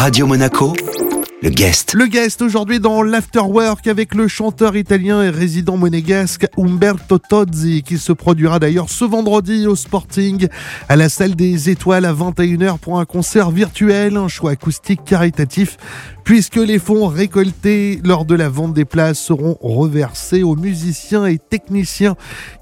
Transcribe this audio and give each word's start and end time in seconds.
Radio 0.00 0.26
Monaco, 0.26 0.72
le 1.42 1.50
guest. 1.50 1.92
Le 1.92 2.06
guest 2.06 2.40
aujourd'hui 2.40 2.80
dans 2.80 3.02
l'Afterwork 3.02 3.86
avec 3.86 4.14
le 4.14 4.28
chanteur 4.28 4.74
italien 4.74 5.22
et 5.22 5.28
résident 5.28 5.76
monégasque 5.76 6.46
Umberto 6.56 7.18
Tozzi 7.18 7.82
qui 7.82 7.98
se 7.98 8.12
produira 8.12 8.58
d'ailleurs 8.58 8.88
ce 8.88 9.04
vendredi 9.04 9.66
au 9.66 9.76
Sporting 9.76 10.48
à 10.88 10.96
la 10.96 11.10
salle 11.10 11.34
des 11.34 11.68
étoiles 11.68 12.06
à 12.06 12.14
21h 12.14 12.78
pour 12.78 12.98
un 12.98 13.04
concert 13.04 13.50
virtuel, 13.50 14.16
un 14.16 14.28
choix 14.28 14.52
acoustique 14.52 15.04
caritatif 15.04 15.76
puisque 16.30 16.54
les 16.54 16.78
fonds 16.78 17.08
récoltés 17.08 18.00
lors 18.04 18.24
de 18.24 18.36
la 18.36 18.48
vente 18.48 18.72
des 18.72 18.84
places 18.84 19.18
seront 19.18 19.58
reversés 19.60 20.44
aux 20.44 20.54
musiciens 20.54 21.26
et 21.26 21.38
techniciens 21.38 22.14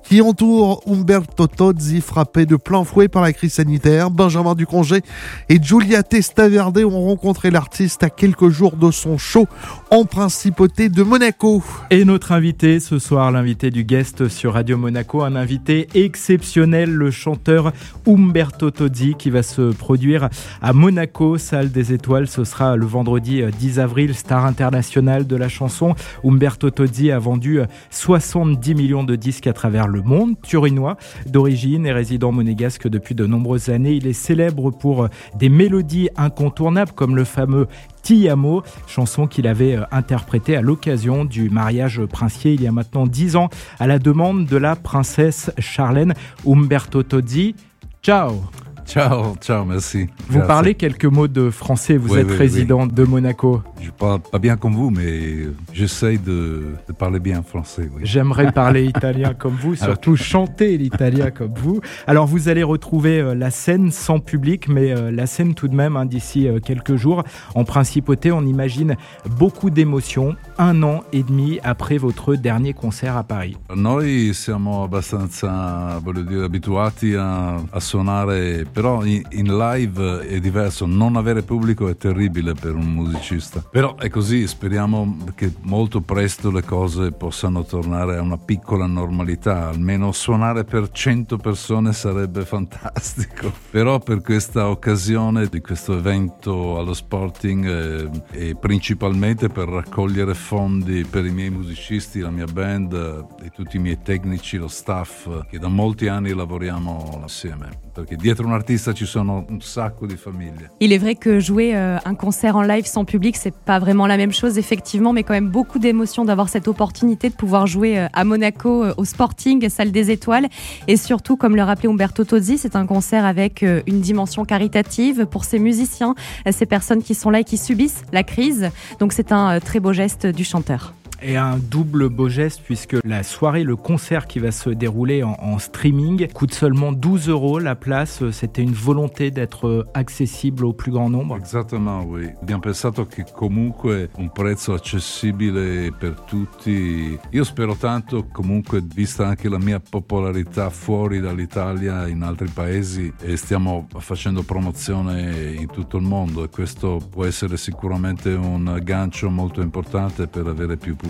qui 0.08 0.22
entourent 0.22 0.80
Umberto 0.86 1.46
Tozzi, 1.46 2.00
frappé 2.00 2.46
de 2.46 2.56
plein 2.56 2.82
fouet 2.82 3.08
par 3.08 3.20
la 3.20 3.34
crise 3.34 3.52
sanitaire. 3.52 4.10
Benjamin 4.10 4.54
Ducongé 4.54 5.02
et 5.50 5.62
Giulia 5.62 6.02
Testaverde 6.02 6.78
ont 6.78 7.02
rencontré 7.02 7.50
l'artiste 7.50 8.02
à 8.02 8.08
quelques 8.08 8.48
jours 8.48 8.76
de 8.76 8.90
son 8.90 9.18
show 9.18 9.46
en 9.90 10.06
principauté 10.06 10.88
de 10.88 11.02
Monaco. 11.02 11.62
Et 11.90 12.06
notre 12.06 12.32
invité 12.32 12.80
ce 12.80 12.98
soir, 12.98 13.30
l'invité 13.30 13.70
du 13.70 13.84
guest 13.84 14.28
sur 14.28 14.54
Radio 14.54 14.78
Monaco, 14.78 15.22
un 15.22 15.36
invité 15.36 15.88
exceptionnel, 15.92 16.90
le 16.90 17.10
chanteur 17.10 17.72
Umberto 18.06 18.70
Tozzi 18.70 19.14
qui 19.18 19.28
va 19.28 19.42
se 19.42 19.72
produire 19.72 20.30
à 20.62 20.72
Monaco, 20.72 21.36
salle 21.36 21.70
des 21.70 21.92
étoiles. 21.92 22.28
Ce 22.28 22.44
sera 22.44 22.76
le 22.76 22.86
vendredi 22.86 23.42
10 23.58 23.80
avril, 23.80 24.14
star 24.14 24.46
international 24.46 25.26
de 25.26 25.36
la 25.36 25.48
chanson. 25.48 25.94
Umberto 26.24 26.70
Tozzi 26.70 27.10
a 27.10 27.18
vendu 27.18 27.60
70 27.90 28.74
millions 28.74 29.04
de 29.04 29.16
disques 29.16 29.46
à 29.46 29.52
travers 29.52 29.88
le 29.88 30.02
monde. 30.02 30.36
Turinois 30.42 30.96
d'origine 31.26 31.84
et 31.86 31.92
résident 31.92 32.32
monégasque 32.32 32.88
depuis 32.88 33.14
de 33.14 33.26
nombreuses 33.26 33.68
années, 33.68 33.92
il 33.92 34.06
est 34.06 34.12
célèbre 34.12 34.70
pour 34.70 35.08
des 35.34 35.48
mélodies 35.48 36.08
incontournables 36.16 36.92
comme 36.92 37.16
le 37.16 37.24
fameux 37.24 37.66
Tiamo, 38.02 38.62
chanson 38.86 39.26
qu'il 39.26 39.46
avait 39.46 39.76
euh, 39.76 39.84
interprétée 39.90 40.56
à 40.56 40.62
l'occasion 40.62 41.24
du 41.24 41.50
mariage 41.50 42.00
princier 42.06 42.54
il 42.54 42.62
y 42.62 42.66
a 42.66 42.72
maintenant 42.72 43.06
10 43.06 43.36
ans 43.36 43.48
à 43.78 43.86
la 43.86 43.98
demande 43.98 44.46
de 44.46 44.56
la 44.56 44.76
princesse 44.76 45.50
Charlène 45.58 46.14
Umberto 46.46 47.02
Tozzi. 47.02 47.54
Ciao 48.02 48.44
Ciao, 48.88 49.36
ciao, 49.36 49.66
merci. 49.66 50.06
Vous 50.30 50.40
parlez 50.40 50.74
quelques 50.74 51.04
mots 51.04 51.28
de 51.28 51.50
français, 51.50 51.98
vous 51.98 52.16
êtes 52.16 52.30
résident 52.30 52.86
de 52.86 53.04
Monaco. 53.04 53.62
Je 53.82 53.90
parle 53.90 54.20
pas 54.20 54.38
bien 54.38 54.56
comme 54.56 54.74
vous, 54.74 54.88
mais 54.88 55.46
j'essaye 55.74 56.18
de, 56.18 56.74
de, 56.88 56.92
parler 56.94 57.20
bien 57.20 57.42
français. 57.42 57.90
J'aimerais 58.02 58.50
parler 58.64 58.86
italien 58.86 59.34
comme 59.34 59.54
vous, 59.54 59.74
surtout 59.74 60.16
chanter 60.16 60.78
l'italien 60.78 61.30
comme 61.30 61.52
vous. 61.54 61.82
Alors 62.06 62.26
vous 62.26 62.48
allez 62.48 62.62
retrouver 62.62 63.20
euh, 63.20 63.34
la 63.34 63.50
scène 63.50 63.90
sans 63.90 64.20
public, 64.20 64.68
mais 64.68 64.92
euh, 64.92 65.10
la 65.10 65.26
scène 65.26 65.54
tout 65.54 65.68
de 65.68 65.74
même 65.74 65.96
hein, 65.96 66.06
d'ici 66.06 66.48
euh, 66.48 66.58
quelques 66.58 66.96
jours. 66.96 67.24
En 67.54 67.64
principauté, 67.64 68.32
on 68.32 68.42
imagine 68.42 68.96
beaucoup 69.36 69.68
d'émotions, 69.68 70.34
un 70.56 70.82
an 70.82 71.02
et 71.12 71.22
demi 71.22 71.60
après 71.62 71.98
votre 71.98 72.36
dernier 72.36 72.72
concert 72.72 73.18
à 73.18 73.22
Paris. 73.22 73.56
Noi 73.76 74.32
siamo 74.32 74.82
abbastanza, 74.82 76.00
voglio 76.02 76.22
dire, 76.22 76.44
abituati 76.44 77.14
a, 77.14 77.56
a 77.70 77.80
suonare 77.80 78.64
però 78.78 79.04
in, 79.04 79.56
live 79.56 80.20
è 80.20 80.38
diverso, 80.38 80.86
non 80.86 81.16
avere 81.16 81.42
pubblico 81.42 81.88
è 81.88 81.96
terribile 81.96 82.54
per 82.54 82.76
un 82.76 82.92
musicista. 82.92 83.60
Però 83.68 83.96
è 83.96 84.08
così, 84.08 84.46
speriamo 84.46 85.24
che 85.34 85.52
molto 85.62 86.00
presto 86.00 86.52
le 86.52 86.62
cose 86.62 87.10
possano 87.10 87.64
tornare 87.64 88.18
a 88.18 88.20
una 88.20 88.38
piccola 88.38 88.86
normalità, 88.86 89.66
almeno 89.66 90.12
suonare 90.12 90.62
per 90.62 90.92
100 90.92 91.38
persone 91.38 91.92
sarebbe 91.92 92.44
fantastico. 92.44 93.52
Però 93.68 93.98
per 93.98 94.20
questa 94.20 94.68
occasione 94.68 95.48
di 95.48 95.60
questo 95.60 95.96
evento 95.96 96.78
allo 96.78 96.94
Sporting 96.94 97.66
eh, 97.66 98.10
e 98.30 98.54
principalmente 98.54 99.48
per 99.48 99.66
raccogliere 99.66 100.34
fondi 100.34 101.04
per 101.04 101.26
i 101.26 101.32
miei 101.32 101.50
musicisti, 101.50 102.20
la 102.20 102.30
mia 102.30 102.46
band 102.46 102.92
eh, 103.40 103.46
e 103.46 103.50
tutti 103.50 103.76
i 103.76 103.80
miei 103.80 103.98
tecnici, 104.00 104.56
lo 104.56 104.68
staff, 104.68 105.48
che 105.50 105.58
da 105.58 105.66
molti 105.66 106.06
anni 106.06 106.32
lavoriamo 106.32 107.22
assieme. 107.24 107.86
Perché 107.92 108.14
dietro 108.14 108.46
un 108.46 108.52
artista 108.52 108.66
un. 108.68 110.68
Il 110.80 110.92
est 110.92 110.98
vrai 110.98 111.14
que 111.14 111.40
jouer 111.40 111.74
euh, 111.74 111.98
un 112.04 112.14
concert 112.14 112.56
en 112.56 112.62
live 112.62 112.86
sans 112.86 113.04
public, 113.04 113.36
c'est 113.36 113.54
pas 113.54 113.78
vraiment 113.78 114.06
la 114.06 114.16
même 114.16 114.32
chose, 114.32 114.58
effectivement, 114.58 115.12
mais 115.12 115.22
quand 115.22 115.34
même 115.34 115.48
beaucoup 115.48 115.78
d'émotions 115.78 116.24
d'avoir 116.24 116.48
cette 116.48 116.68
opportunité 116.68 117.30
de 117.30 117.34
pouvoir 117.34 117.66
jouer 117.66 117.98
euh, 117.98 118.06
à 118.12 118.24
Monaco, 118.24 118.84
euh, 118.84 118.94
au 118.96 119.04
Sporting, 119.04 119.68
salle 119.68 119.90
des 119.90 120.10
étoiles. 120.10 120.48
Et 120.86 120.96
surtout, 120.96 121.36
comme 121.36 121.56
le 121.56 121.62
rappelait 121.62 121.88
Umberto 121.88 122.24
Tozzi, 122.24 122.58
c'est 122.58 122.76
un 122.76 122.86
concert 122.86 123.24
avec 123.24 123.64
une 123.86 124.00
dimension 124.00 124.44
caritative 124.44 125.26
pour 125.26 125.44
ces 125.44 125.58
musiciens, 125.58 126.14
ces 126.50 126.66
personnes 126.66 127.02
qui 127.02 127.14
sont 127.14 127.30
là 127.30 127.40
et 127.40 127.44
qui 127.44 127.56
subissent 127.56 128.02
la 128.12 128.22
crise. 128.22 128.70
Donc 128.98 129.12
c'est 129.12 129.32
un 129.32 129.60
très 129.60 129.80
beau 129.80 129.92
geste 129.92 130.26
du 130.26 130.44
chanteur 130.44 130.94
et 131.22 131.36
un 131.36 131.58
double 131.58 132.08
beau 132.08 132.28
geste 132.28 132.62
puisque 132.64 132.96
la 133.04 133.22
soirée, 133.22 133.64
le 133.64 133.76
concert 133.76 134.26
qui 134.26 134.38
va 134.38 134.50
se 134.50 134.70
dérouler 134.70 135.22
en, 135.22 135.58
streaming 135.58 136.28
coûte 136.32 136.54
seulement 136.54 136.92
12 136.92 137.28
euros 137.28 137.58
la 137.58 137.74
place. 137.74 138.22
C'était 138.30 138.62
une 138.62 138.72
volonté 138.72 139.30
d'être 139.30 139.86
accessibile 139.94 140.64
au 140.64 140.72
plus 140.72 140.92
grand 140.92 141.10
nombre. 141.10 141.36
Exactement, 141.36 142.04
oui. 142.04 142.28
Abbiamo 142.40 142.60
pensato 142.60 143.06
che 143.06 143.24
comunque 143.34 144.10
un 144.18 144.30
prezzo 144.30 144.74
accessibile 144.74 145.90
per 145.92 146.20
tutti. 146.20 147.18
Io 147.30 147.44
spero 147.44 147.74
tanto 147.74 148.26
comunque, 148.30 148.82
vista 148.82 149.26
anche 149.26 149.48
la 149.48 149.58
mia 149.58 149.80
popolarità 149.80 150.70
fuori 150.70 151.20
dall'Italia 151.20 152.06
in 152.06 152.22
altri 152.22 152.48
paesi, 152.48 153.12
e 153.20 153.36
stiamo 153.36 153.86
facendo 153.98 154.42
promozione 154.42 155.54
in 155.56 155.66
tutto 155.66 155.96
il 155.96 156.04
mondo 156.04 156.44
e 156.44 156.48
questo 156.48 157.00
può 157.10 157.24
essere 157.24 157.56
sicuramente 157.56 158.30
un 158.30 158.78
gancio 158.82 159.30
molto 159.30 159.60
importante 159.60 160.26
per 160.26 160.46
avere 160.46 160.76
più 160.76 160.94
pubblico. 160.94 161.07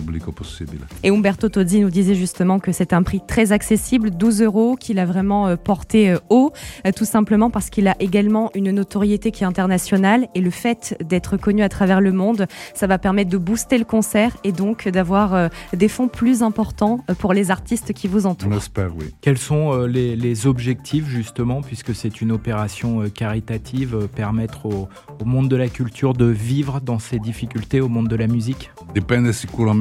Et 1.03 1.09
Umberto 1.09 1.49
Tozzi 1.49 1.81
nous 1.81 1.89
disait 1.89 2.15
justement 2.15 2.59
que 2.59 2.71
c'est 2.71 2.93
un 2.93 3.03
prix 3.03 3.21
très 3.25 3.51
accessible, 3.51 4.11
12 4.11 4.41
euros, 4.41 4.75
qu'il 4.75 4.99
a 4.99 5.05
vraiment 5.05 5.47
euh, 5.47 5.55
porté 5.55 6.11
euh, 6.11 6.17
haut, 6.29 6.51
euh, 6.85 6.91
tout 6.95 7.05
simplement 7.05 7.49
parce 7.49 7.69
qu'il 7.69 7.87
a 7.87 7.95
également 7.99 8.51
une 8.55 8.71
notoriété 8.71 9.31
qui 9.31 9.43
est 9.43 9.47
internationale 9.47 10.27
et 10.35 10.41
le 10.41 10.49
fait 10.49 10.97
d'être 11.03 11.37
connu 11.37 11.61
à 11.61 11.69
travers 11.69 12.01
le 12.01 12.11
monde, 12.11 12.47
ça 12.73 12.87
va 12.87 12.97
permettre 12.97 13.29
de 13.29 13.37
booster 13.37 13.77
le 13.77 13.85
concert 13.85 14.35
et 14.43 14.51
donc 14.51 14.87
d'avoir 14.87 15.49
des 15.73 15.87
fonds 15.87 16.07
plus 16.07 16.43
importants 16.43 17.03
pour 17.19 17.33
les 17.33 17.51
artistes 17.51 17.93
qui 17.93 18.07
vous 18.07 18.25
entourent. 18.25 18.51
On 18.51 18.57
espère, 18.57 18.95
oui. 18.97 19.05
Quels 19.21 19.37
sont 19.37 19.85
les, 19.85 20.15
les 20.15 20.47
objectifs 20.47 21.07
justement, 21.07 21.61
puisque 21.61 21.93
c'est 21.93 22.21
une 22.21 22.31
opération 22.31 23.03
caritative, 23.09 24.07
permettre 24.15 24.65
au, 24.65 24.87
au 25.19 25.25
monde 25.25 25.49
de 25.49 25.55
la 25.55 25.67
culture 25.67 26.13
de 26.13 26.25
vivre 26.25 26.81
dans 26.81 26.99
ces 26.99 27.19
difficultés, 27.19 27.81
au 27.81 27.89
monde 27.89 28.07
de 28.07 28.15
la 28.15 28.27
musique? 28.27 28.71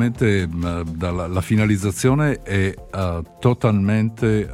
Dipende 0.09 0.49
sicuramente 0.49 0.49
dalla 0.97 1.27
la 1.27 1.41
finalizzazione 1.41 2.43
è 2.43 2.75
uh, 2.93 3.23
totalmente 3.39 4.51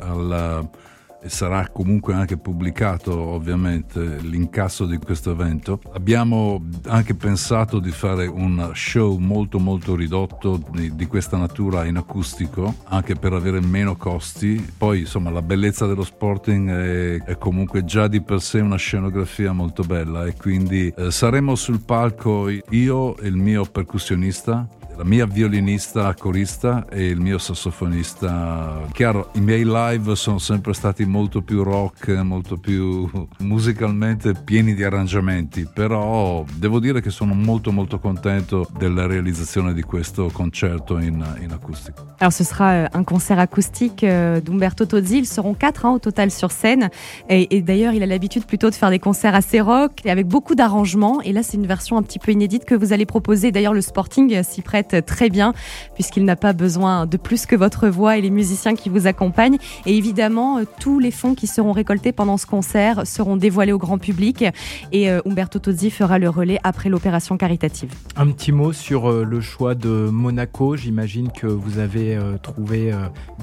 e 1.25 1.31
sarà 1.31 1.69
comunque 1.71 2.13
anche 2.13 2.37
pubblicato 2.37 3.19
ovviamente 3.19 4.19
l'incasso 4.21 4.85
di 4.85 4.99
questo 4.99 5.31
evento. 5.31 5.81
Abbiamo 5.95 6.63
anche 6.89 7.15
pensato 7.15 7.79
di 7.79 7.91
fare 7.91 8.27
un 8.27 8.73
show 8.75 9.17
molto 9.17 9.59
molto 9.59 9.97
ridotto 9.97 10.63
di, 10.71 10.95
di, 10.95 11.07
questa 11.07 11.39
natura 11.39 11.87
in 11.87 11.97
acustico, 11.97 12.75
anche 12.89 13.15
per 13.15 13.33
avere 13.33 13.61
meno 13.63 13.97
costi. 13.97 14.63
Poi 14.77 15.01
insomma 15.01 15.31
la 15.31 15.41
bellezza 15.41 15.87
dello 15.87 16.05
sporting 16.05 16.69
è, 16.69 17.23
è 17.23 17.39
comunque 17.39 17.87
già 17.87 18.07
di 18.07 18.21
per 18.21 18.43
sé 18.43 18.61
una 18.61 18.77
scenografia 18.77 19.53
molto 19.53 19.83
bella 19.83 20.27
e 20.27 20.35
quindi 20.37 20.93
eh, 20.95 21.11
saremo 21.11 21.55
sul 21.55 21.81
palco 21.81 22.51
io 22.51 23.17
e 23.17 23.29
il 23.29 23.37
mio 23.37 23.65
percussionista 23.65 24.69
la 24.97 25.05
mia 25.05 25.27
violinista 25.27 26.15
corista 26.15 26.87
e 26.89 27.07
il 27.07 27.21
mio 27.21 27.39
sassofonista. 27.39 28.83
Chiaro, 28.93 29.31
i 29.35 29.41
miei 29.41 29.65
live 29.65 30.15
sono 30.15 30.39
sempre 30.39 30.73
stati 30.73 31.05
molto 31.05 31.43
più 31.43 31.63
rock, 31.63 32.09
molto 32.09 32.57
più 32.57 33.11
musicalmente 33.39 34.35
pieni 34.35 34.75
di 34.75 34.85
arrangiamenti, 34.85 35.69
però 35.73 36.45
devo 36.55 36.79
dire 36.79 37.01
che 37.01 37.11
sono 37.11 37.35
molto 37.35 37.73
molto 37.73 37.99
contento 37.99 38.69
della 38.79 39.07
réalisation 39.07 39.73
de 39.75 39.83
questo 39.83 40.31
concerto 40.33 40.99
in, 40.99 41.25
in 41.41 41.53
acoustico. 41.53 42.15
Alors 42.21 42.35
ce 42.35 42.45
sera 42.45 42.85
euh, 42.85 42.89
un 42.95 43.05
concert 43.05 43.39
acoustique 43.39 44.05
euh, 44.05 44.41
d'Umberto 44.41 44.87
Tozzi, 44.87 45.19
ils 45.19 45.27
seront 45.27 45.55
quatre 45.55 45.85
hein, 45.85 45.93
au 45.93 45.99
total 45.99 46.31
sur 46.31 46.51
scène 46.51 46.91
et, 47.29 47.57
et 47.57 47.63
d'ailleurs 47.63 47.95
il 47.95 48.03
a 48.03 48.07
l'habitude 48.07 48.45
plutôt 48.45 48.71
de 48.71 48.75
faire 48.75 48.91
des 48.91 48.99
concerts 48.99 49.35
assez 49.35 49.61
rock 49.61 50.05
et 50.05 50.11
avec 50.11 50.27
beaucoup 50.27 50.55
d'arrangements 50.55 51.21
et 51.23 51.33
là 51.33 51.43
c'est 51.43 51.57
une 51.57 51.67
version 51.67 51.97
un 51.97 52.03
petit 52.03 52.19
peu 52.19 52.33
inédite 52.33 52.65
que 52.65 52.75
vous 52.75 52.93
allez 52.93 53.07
proposer. 53.07 53.51
D'ailleurs 53.51 53.75
le 53.75 53.81
Sporting 53.81 54.43
s'y 54.43 54.63
prête 54.63 54.84
très 55.07 55.31
bien 55.31 55.55
puisqu'il 55.95 56.25
n'a 56.25 56.37
pas 56.37 56.53
besoin 56.53 57.07
de 57.07 57.17
plus 57.17 57.47
que 57.47 57.57
votre 57.57 57.89
voix 57.89 58.19
et 58.19 58.21
les 58.21 58.31
musiciens 58.31 58.75
qui 58.75 58.89
vous 58.89 59.07
accompagnent. 59.07 59.59
Et 59.87 59.97
évidemment, 59.97 60.59
euh, 60.59 60.65
tous 60.81 60.99
les 60.99 61.11
fonds 61.11 61.35
qui 61.35 61.47
seront 61.47 61.73
récoltés 61.73 62.13
pendant 62.13 62.37
ce 62.37 62.47
concert 62.47 63.07
seront 63.07 63.37
dévoilés 63.37 63.73
au 63.73 63.79
grand 63.79 63.99
public 63.99 64.45
et 64.93 65.11
euh, 65.11 65.21
Umberto 65.27 65.59
Tozzi 65.59 65.91
fera 65.91 66.19
le 66.19 66.29
relais 66.29 66.59
après 66.65 66.89
l'opération 66.89 67.37
caritative. 67.37 67.93
Un 68.17 68.29
petit 68.29 68.53
mot 68.53 68.73
sur 68.73 69.11
euh, 69.11 69.25
le 69.25 69.41
choix 69.41 69.75
de 69.75 70.09
Monaco. 70.11 70.77
J'imagine 70.77 71.31
que 71.31 71.47
vous 71.47 71.79
avez 71.79 72.19
trouvé 72.43 72.93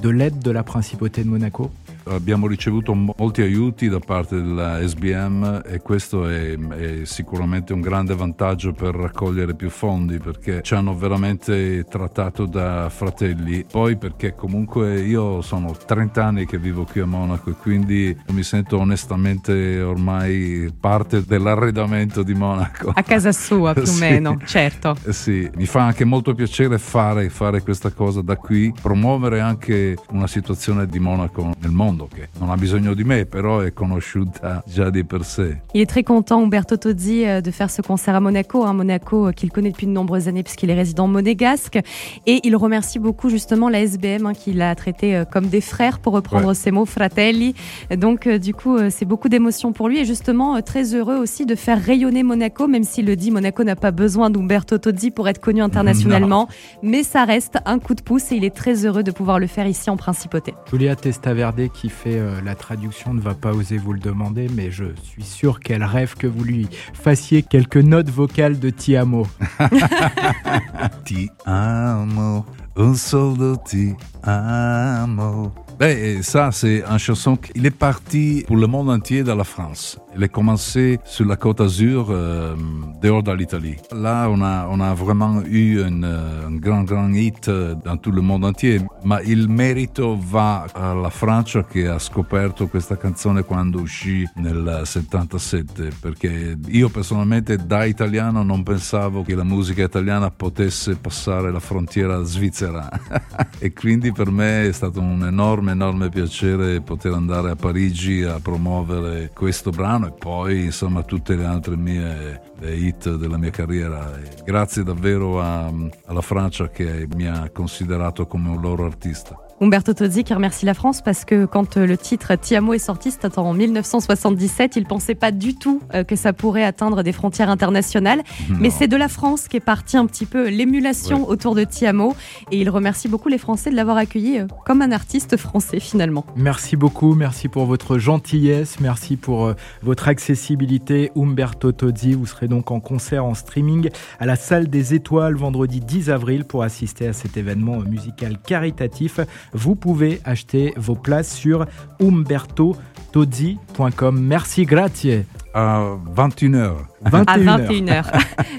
de 0.02 0.10
l'aide 0.10 0.40
de 0.40 0.52
la 0.52 0.64
principauté 0.64 1.24
de 1.24 1.30
Monaco. 1.30 1.72
Abbiamo 2.06 2.48
ricevuto 2.48 2.94
molti 2.94 3.42
aiuti 3.42 3.88
da 3.88 4.00
parte 4.00 4.36
della 4.36 4.86
SBM 4.86 5.62
e 5.66 5.80
questo 5.82 6.28
è, 6.28 6.58
è 6.58 7.06
sicuramente 7.06 7.74
un 7.74 7.82
grande 7.82 8.16
vantaggio 8.16 8.74
per 8.74 8.96
raccogliere 8.96 9.54
più 9.54 9.70
fondi 9.70 10.18
perché 10.18 10.62
ci 10.64 10.74
hanno 10.74 10.96
veramente 10.98 11.86
trattato 11.88 12.46
da 12.46 12.90
fratelli. 12.90 13.66
Poi 13.70 13.98
perché 13.98 14.34
comunque 14.34 15.00
io 15.02 15.42
sono 15.42 15.76
30 15.76 16.26
anni 16.26 16.46
che 16.46 16.58
vivo 16.58 16.86
qui 16.90 17.02
a 17.02 17.06
Monaco 17.06 17.52
e 17.52 17.54
quindi 17.54 18.16
mi 18.30 18.44
sento 18.44 18.78
onestamente 18.80 19.82
ormai 19.82 20.74
parte 20.80 21.24
dell'arredamento 21.26 22.24
di 22.24 22.34
Monaco. 22.34 22.92
A 22.94 23.04
casa 23.04 23.32
sua 23.32 23.74
più 23.74 23.84
o 23.84 23.86
Sì. 23.92 24.00
meno, 24.00 24.40
certo. 24.46 24.96
Sì, 25.10 25.48
mi 25.56 25.66
fa 25.66 25.84
anche 25.84 26.06
molto 26.06 26.34
piacere 26.34 26.80
fare, 26.80 27.30
fare 27.30 27.62
questa 27.62 27.92
cosa 27.92 28.22
da 28.22 28.36
qui, 28.38 28.74
promuovere 28.82 29.40
anche 29.42 29.98
una 30.12 30.28
situazione 30.28 30.88
di 30.88 30.98
Monaco 31.00 31.54
nel 31.60 31.72
mondo 31.72 31.90
che 32.14 32.30
non 32.40 32.50
ha 32.50 32.56
bisogno 32.58 32.94
di 32.94 33.04
me, 33.04 33.26
però 33.26 33.60
è 33.62 33.74
conosciuta 33.74 34.64
già 34.68 34.90
di 34.90 35.04
per 35.04 35.24
sé. 35.24 35.62
Il 35.74 35.82
est 35.82 35.90
très 35.90 36.04
content, 36.04 36.40
Umberto 36.42 36.78
Tozzi, 36.78 37.24
euh, 37.26 37.42
de 37.42 37.52
faire 37.52 37.70
ce 37.70 37.82
concert 37.82 38.16
à 38.16 38.20
Monaco. 38.20 38.64
Un 38.66 38.74
Monaco 38.74 39.28
euh, 39.28 39.32
qu'il 39.32 39.52
connaît 39.52 39.72
depuis 39.72 39.88
de 39.88 39.92
nombreuses 39.92 40.28
années 40.28 40.44
puisqu'il 40.44 40.70
est 40.70 40.74
résident 40.76 41.08
monégasque. 41.08 41.80
Et 42.26 42.40
il 42.44 42.56
remercie 42.56 43.00
beaucoup 43.00 43.30
justement 43.30 43.70
la 43.70 43.82
SBM 43.82 44.26
hein, 44.26 44.34
qui 44.34 44.54
l'a 44.54 44.74
traité 44.76 45.16
euh, 45.16 45.26
comme 45.26 45.48
des 45.48 45.62
frères, 45.62 46.00
pour 46.00 46.14
reprendre 46.14 46.48
Ouais. 46.50 46.54
ses 46.56 46.72
mots, 46.72 46.86
fratelli. 46.86 47.54
Donc 47.96 48.28
du 48.28 48.54
coup, 48.54 48.78
c'est 48.90 49.06
beaucoup 49.06 49.30
d'émotions 49.30 49.74
pour 49.74 49.90
lui 49.90 50.00
et 50.00 50.06
justement 50.06 50.62
très 50.62 50.96
heureux 50.96 51.18
aussi 51.18 51.46
de 51.46 51.56
faire 51.56 51.82
rayonner 51.82 52.24
Monaco, 52.24 52.68
même 52.68 52.84
s'il 52.84 53.06
le 53.06 53.16
dit, 53.16 53.32
Monaco 53.32 53.64
n'a 53.64 53.76
pas 53.76 53.92
besoin 53.92 54.30
d'Umberto 54.30 54.78
Tozzi 54.78 55.12
pour 55.12 55.28
être 55.28 55.40
connu 55.40 55.62
internationalement. 55.62 56.48
Mais 56.82 57.04
ça 57.04 57.26
reste 57.26 57.58
un 57.66 57.80
coup 57.80 57.96
de 57.96 58.02
pouce 58.02 58.32
et 58.32 58.36
il 58.36 58.44
est 58.46 58.56
très 58.56 58.86
heureux 58.86 59.04
de 59.04 59.12
pouvoir 59.12 59.40
le 59.40 59.48
faire 59.48 59.68
ici 59.68 59.90
en 59.90 59.98
Principauté. 59.98 60.54
Julia 60.72 60.96
Testaverde 60.96 61.70
qui 61.74 61.81
fait 61.90 62.20
euh, 62.20 62.42
la 62.42 62.56
traduction 62.56 63.14
ne 63.14 63.22
va 63.22 63.34
pas 63.34 63.52
oser 63.52 63.78
vous 63.78 63.94
le 63.94 64.00
demander, 64.00 64.48
mais 64.54 64.72
je 64.72 64.86
suis 65.04 65.24
sûr 65.24 65.60
qu'elle 65.60 65.84
rêve 65.84 66.16
que 66.16 66.28
vous 66.28 66.44
lui 66.44 66.68
fassiez 66.94 67.44
quelques 67.44 67.78
notes 67.78 68.10
vocales 68.10 68.60
de 68.60 68.70
Ti 68.70 68.96
amo. 68.98 69.28
Ti 71.06 71.30
amo, 71.46 72.46
un 72.76 72.96
soldo 72.96 73.58
ti 73.66 73.96
amo. 74.24 75.52
Ben, 75.80 75.98
et 75.98 76.22
ça, 76.22 76.52
c'est 76.52 76.84
un 76.84 77.00
chanson 77.00 77.36
qui 77.36 77.66
est 77.66 77.72
parti 77.72 78.44
pour 78.46 78.56
le 78.56 78.68
monde 78.68 78.90
entier 78.92 79.24
de 79.24 79.32
la 79.32 79.44
France. 79.44 79.98
Il 80.16 80.24
a 80.24 80.28
commencé 80.28 81.00
sur 81.06 81.26
la 81.26 81.36
Côte 81.36 81.58
d'Azur, 81.58 82.10
euh, 82.12 82.56
dehors 83.02 83.24
de 83.24 83.32
l'Italie. 83.32 83.78
Là, 83.92 84.30
on 84.30 84.42
a, 84.42 84.94
vraiment 84.94 85.42
eu 85.42 85.82
un, 85.82 86.04
euh, 86.04 86.48
un 86.48 86.56
grand, 86.58 86.84
grand 86.84 87.12
hit 87.12 87.50
dans 87.50 87.98
tout 87.98 88.12
le 88.12 88.22
monde 88.22 88.46
entier. 88.46 88.80
Ma 89.04 89.20
il 89.22 89.50
merito 89.50 90.18
va 90.20 90.70
alla 90.72 91.10
Francia 91.10 91.66
che 91.66 91.88
ha 91.88 91.98
scoperto 91.98 92.68
questa 92.68 92.98
canzone 92.98 93.44
quando 93.44 93.80
uscì 93.80 94.28
nel 94.36 94.82
77, 94.84 95.92
perché 96.00 96.58
io 96.68 96.90
personalmente 96.90 97.58
da 97.66 97.84
italiano 97.86 98.44
non 98.44 98.62
pensavo 98.64 99.24
che 99.24 99.34
la 99.34 99.44
musica 99.44 99.84
italiana 99.84 100.30
potesse 100.30 100.96
passare 100.98 101.52
la 101.52 101.60
frontiera 101.60 102.22
svizzera 102.24 102.90
e 103.58 103.74
quindi 103.74 104.12
per 104.12 104.30
me 104.30 104.68
è 104.68 104.72
stato 104.72 105.00
un 105.00 105.26
enorme, 105.26 105.72
enorme 105.72 106.10
piacere 106.10 106.82
poter 106.82 107.14
andare 107.14 107.52
a 107.52 107.56
Parigi 107.56 108.24
a 108.24 108.40
promuovere 108.40 109.32
questo 109.34 109.72
brano 109.72 110.08
e 110.08 110.12
poi 110.12 110.66
insomma 110.66 111.04
tutte 111.04 111.36
le 111.36 111.46
altre 111.46 111.76
mie 111.76 112.50
le 112.62 112.76
hit 112.76 113.16
della 113.16 113.38
mia 113.38 113.50
carriera. 113.50 114.16
E 114.18 114.44
grazie 114.46 114.84
davvero 114.84 115.42
a- 115.42 115.74
alla 116.06 116.22
Francia 116.22 116.70
che 116.70 117.08
mi 117.16 117.28
ha 117.28 117.50
considerato 117.52 118.28
come 118.28 118.50
un 118.50 118.62
loro 118.62 118.91
artista. 118.92 119.51
Umberto 119.64 119.94
Tozzi 119.94 120.24
qui 120.24 120.34
remercie 120.34 120.66
la 120.66 120.74
France 120.74 121.04
parce 121.04 121.24
que 121.24 121.46
quand 121.46 121.78
euh, 121.78 121.86
le 121.86 121.96
titre 121.96 122.34
Ti 122.34 122.56
amo 122.56 122.74
est 122.74 122.80
sorti, 122.80 123.12
c'était 123.12 123.38
en 123.38 123.54
1977, 123.54 124.76
il 124.76 124.86
pensait 124.86 125.14
pas 125.14 125.32
du 125.32 125.54
tout 125.54 125.84
euh, 125.94 126.04
que 126.04 126.16
ça 126.16 126.34
pourrait 126.34 126.64
atteindre 126.64 127.04
des 127.04 127.12
frontières 127.12 127.52
internationales. 127.52 128.24
Mais 128.50 128.72
c'est 128.72 128.88
de 128.88 128.98
la 128.98 129.08
France 129.08 129.48
qu'est 129.48 129.60
partie 129.60 129.98
un 129.98 130.08
petit 130.08 130.26
peu 130.26 130.50
l'émulation 130.50 131.30
autour 131.30 131.54
de 131.54 131.64
Ti 131.64 131.86
amo 131.86 132.16
et 132.50 132.60
il 132.60 132.72
remercie 132.72 133.08
beaucoup 133.08 133.30
les 133.30 133.38
Français 133.38 133.70
de 133.70 133.76
l'avoir 133.76 133.98
accueilli 133.98 134.40
euh, 134.40 134.48
comme 134.66 134.82
un 134.82 134.92
artiste 134.92 135.38
français 135.38 135.80
finalement. 135.80 136.26
Merci 136.36 136.76
beaucoup, 136.76 137.14
merci 137.14 137.48
pour 137.48 137.68
votre 137.68 138.00
gentillesse, 138.00 138.80
merci 138.80 139.16
pour 139.16 139.54
votre 139.84 140.08
accessibilité. 140.08 141.12
Umberto 141.16 141.72
Tozzi, 141.72 142.14
vous 142.14 142.26
serez 142.26 142.48
donc 142.48 142.72
en 142.72 142.80
concert 142.80 143.26
en 143.26 143.36
streaming 143.36 143.90
à 144.20 144.26
la 144.26 144.38
Salle 144.38 144.70
des 144.70 144.96
Étoiles 144.96 145.36
vendredi 145.36 145.82
10 145.82 146.10
avril 146.10 146.46
pour 146.46 146.64
assister 146.64 147.08
à 147.08 147.14
cet 147.14 147.38
événement 147.38 147.78
musical 147.82 148.40
caritatif. 148.40 149.20
Vous 149.54 149.76
pouvez 149.76 150.20
acheter 150.26 150.74
vos 150.78 150.96
places 150.96 151.34
sur 151.34 151.66
umbertotozzi.com. 152.02 154.20
Merci, 154.20 154.66
grazie. 154.66 155.24
À 155.54 155.98
21h. 156.16 156.91
À 157.04 157.10
21h. 157.10 157.68
21h. 157.68 158.04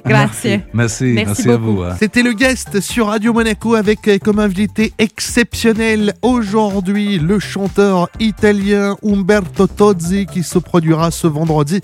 Grazie. 0.04 0.60
Merci, 0.72 1.06
Merci 1.12 1.12
merci, 1.14 1.50
à 1.50 1.56
beaucoup. 1.58 1.76
vous. 1.76 1.82
hein. 1.84 1.96
C'était 1.98 2.22
le 2.22 2.32
guest 2.32 2.80
sur 2.80 3.06
Radio 3.06 3.32
Monaco 3.32 3.74
avec 3.74 4.08
euh, 4.08 4.18
comme 4.18 4.38
invité 4.40 4.92
exceptionnel 4.98 6.14
aujourd'hui 6.22 7.18
le 7.18 7.38
chanteur 7.38 8.08
italien 8.20 8.96
Umberto 9.04 9.66
Tozzi 9.66 10.26
qui 10.26 10.42
se 10.42 10.58
produira 10.58 11.10
ce 11.10 11.26
vendredi 11.26 11.80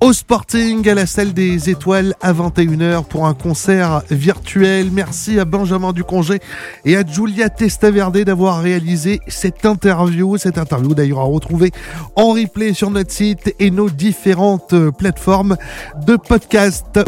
au 0.00 0.12
Sporting 0.12 0.88
à 0.88 0.94
la 0.94 1.06
salle 1.06 1.32
des 1.32 1.70
étoiles 1.70 2.14
à 2.20 2.32
21h 2.32 3.04
pour 3.06 3.26
un 3.26 3.34
concert 3.34 4.02
virtuel. 4.10 4.90
Merci 4.92 5.40
à 5.40 5.44
Benjamin 5.44 5.92
Ducongé 5.92 6.38
et 6.84 6.96
à 6.96 7.04
Giulia 7.04 7.48
Testaverde 7.48 8.18
d'avoir 8.18 8.60
réalisé 8.60 9.20
cette 9.26 9.64
interview. 9.66 10.36
Cette 10.36 10.58
interview 10.58 10.94
d'ailleurs 10.94 11.20
à 11.20 11.24
retrouver 11.24 11.72
en 12.14 12.30
replay 12.32 12.74
sur 12.74 12.90
notre 12.90 13.10
site 13.12 13.54
et 13.58 13.70
nos 13.70 13.90
différentes 13.90 14.72
euh, 14.72 14.90
plateformes 14.92 15.56
de 16.04 16.16
podcast. 16.16 16.98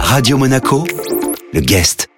Radio 0.00 0.36
Monaco, 0.36 0.84
le 1.52 1.60
guest. 1.60 2.11